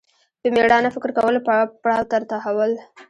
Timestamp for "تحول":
2.31-2.71